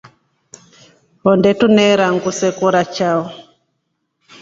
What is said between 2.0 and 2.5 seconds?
nguu